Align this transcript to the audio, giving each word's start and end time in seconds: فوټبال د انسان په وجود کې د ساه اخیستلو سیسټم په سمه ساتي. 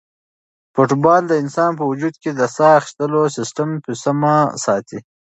فوټبال 0.73 1.21
د 1.27 1.33
انسان 1.43 1.71
په 1.79 1.83
وجود 1.91 2.15
کې 2.21 2.31
د 2.33 2.41
ساه 2.55 2.73
اخیستلو 2.79 3.21
سیسټم 3.37 3.69
په 3.85 3.91
سمه 4.03 4.35
ساتي. 4.65 4.99